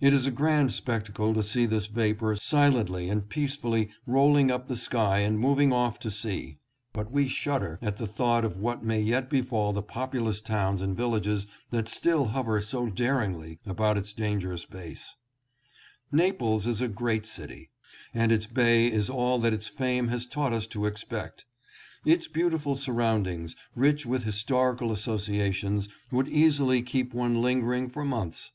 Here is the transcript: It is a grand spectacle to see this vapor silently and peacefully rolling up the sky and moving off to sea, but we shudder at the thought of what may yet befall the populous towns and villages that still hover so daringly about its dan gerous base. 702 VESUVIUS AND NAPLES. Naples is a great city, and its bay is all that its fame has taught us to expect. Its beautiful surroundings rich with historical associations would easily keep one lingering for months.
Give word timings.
It 0.00 0.12
is 0.12 0.26
a 0.26 0.32
grand 0.32 0.72
spectacle 0.72 1.32
to 1.34 1.42
see 1.44 1.66
this 1.66 1.86
vapor 1.86 2.34
silently 2.34 3.08
and 3.08 3.28
peacefully 3.28 3.90
rolling 4.08 4.50
up 4.50 4.66
the 4.66 4.74
sky 4.74 5.18
and 5.20 5.38
moving 5.38 5.72
off 5.72 6.00
to 6.00 6.10
sea, 6.10 6.58
but 6.92 7.12
we 7.12 7.28
shudder 7.28 7.78
at 7.80 7.96
the 7.96 8.08
thought 8.08 8.44
of 8.44 8.58
what 8.58 8.82
may 8.82 9.00
yet 9.00 9.30
befall 9.30 9.72
the 9.72 9.80
populous 9.80 10.40
towns 10.40 10.82
and 10.82 10.96
villages 10.96 11.46
that 11.70 11.86
still 11.86 12.24
hover 12.34 12.60
so 12.60 12.86
daringly 12.88 13.60
about 13.64 13.96
its 13.96 14.12
dan 14.12 14.40
gerous 14.40 14.68
base. 14.68 15.14
702 16.10 16.10
VESUVIUS 16.10 16.10
AND 16.10 16.18
NAPLES. 16.18 16.24
Naples 16.32 16.66
is 16.66 16.80
a 16.80 16.88
great 16.88 17.24
city, 17.26 17.70
and 18.12 18.32
its 18.32 18.48
bay 18.48 18.88
is 18.90 19.08
all 19.08 19.38
that 19.38 19.54
its 19.54 19.68
fame 19.68 20.08
has 20.08 20.26
taught 20.26 20.52
us 20.52 20.66
to 20.66 20.86
expect. 20.86 21.44
Its 22.04 22.26
beautiful 22.26 22.74
surroundings 22.74 23.54
rich 23.76 24.04
with 24.04 24.24
historical 24.24 24.90
associations 24.90 25.88
would 26.10 26.26
easily 26.26 26.82
keep 26.82 27.14
one 27.14 27.40
lingering 27.40 27.88
for 27.88 28.04
months. 28.04 28.50